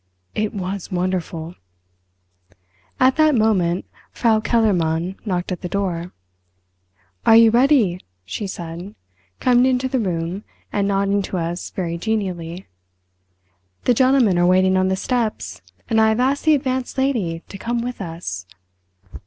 [0.33, 1.53] It was wonderful!"
[2.99, 6.11] At that moment Frau Kellermann knocked at the door.
[7.23, 8.95] "Are you ready?" she said,
[9.39, 10.43] coming into the room
[10.73, 12.65] and nodding to us very genially.
[13.83, 17.59] "The gentlemen are waiting on the steps, and I have asked the Advanced Lady to
[17.59, 18.47] come with us."